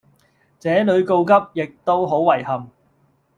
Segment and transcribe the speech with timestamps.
[0.59, 1.23] 這裡告
[1.53, 2.71] 急亦都好遺憾